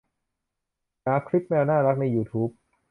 [1.03, 2.49] หาคลิปแมวน่ารักในยูทูบ